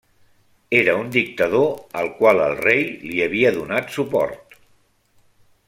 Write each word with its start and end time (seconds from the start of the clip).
Era 0.77 0.95
un 1.01 1.11
dictador 1.15 1.69
al 2.01 2.09
qual 2.21 2.41
el 2.45 2.57
rei 2.63 2.81
li 3.11 3.21
havia 3.27 3.53
donat 3.59 3.95
suport. 3.99 4.59